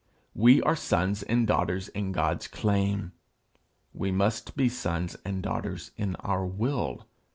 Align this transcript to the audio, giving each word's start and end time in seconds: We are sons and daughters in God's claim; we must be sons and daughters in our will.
We 0.33 0.63
are 0.63 0.75
sons 0.75 1.21
and 1.21 1.45
daughters 1.45 1.89
in 1.89 2.11
God's 2.11 2.47
claim; 2.47 3.11
we 3.93 4.11
must 4.11 4.57
be 4.57 4.67
sons 4.67 5.15
and 5.23 5.43
daughters 5.43 5.91
in 5.95 6.15
our 6.15 6.43
will. 6.43 7.05